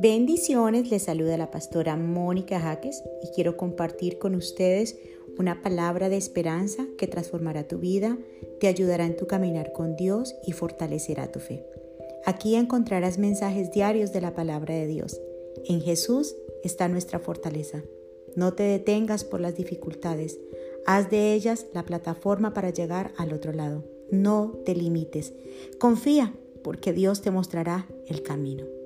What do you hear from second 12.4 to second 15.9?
encontrarás mensajes diarios de la palabra de Dios. En